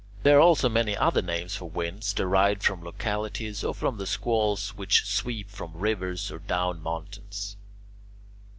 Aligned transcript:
There 0.23 0.37
are 0.37 0.41
also 0.41 0.67
many 0.67 0.97
other 0.97 1.21
names 1.21 1.55
for 1.55 1.69
winds 1.69 2.11
derived 2.11 2.63
from 2.63 2.83
localities 2.83 3.63
or 3.63 3.75
from 3.75 3.99
the 3.99 4.07
squalls 4.07 4.69
which 4.75 5.05
sweep 5.05 5.47
from 5.47 5.73
rivers 5.77 6.31
or 6.31 6.39
down 6.39 6.81
mountains. 6.81 7.55